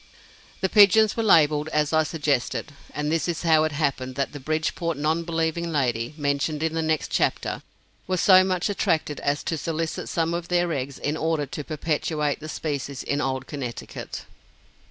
[0.61, 4.39] The pigeons were labeled as I suggested, and this is how it happened that the
[4.39, 7.61] Bridgeport non believing lady, mentioned in the next chapter,
[8.07, 12.39] was so much attracted as to solicit some of their eggs in order to perpetuate
[12.39, 14.25] the species in old Connecticut.